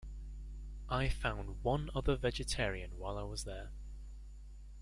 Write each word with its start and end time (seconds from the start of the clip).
I 0.89 1.09
found 1.09 1.61
one 1.61 1.91
other 1.93 2.15
vegetarian 2.15 2.97
while 2.97 3.19
I 3.19 3.23
was 3.23 3.43
there. 3.43 3.69